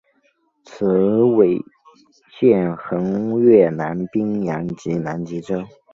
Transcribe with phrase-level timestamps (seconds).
[0.63, 1.61] 此纬
[2.27, 5.63] 线横越南冰洋及南极洲。